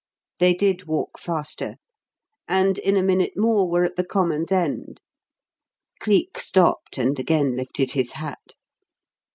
[0.39, 1.75] They did walk faster,
[2.47, 4.99] and in a minute more were at the common's end.
[5.99, 8.55] Cleek stopped and again lifted his hat.